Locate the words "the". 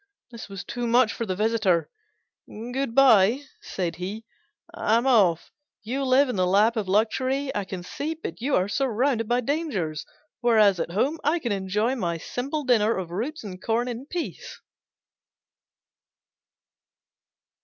1.27-1.35, 6.37-6.47